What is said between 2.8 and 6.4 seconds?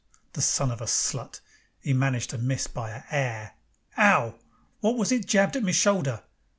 a 'air. 'Ow! Wot was it jabbed at me shoulder?